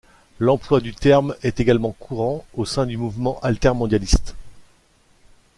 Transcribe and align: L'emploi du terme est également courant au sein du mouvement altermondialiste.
L'emploi 0.39 0.81
du 0.81 0.95
terme 0.95 1.35
est 1.43 1.59
également 1.59 1.91
courant 1.91 2.43
au 2.55 2.65
sein 2.65 2.87
du 2.87 2.97
mouvement 2.97 3.39
altermondialiste. 3.41 4.33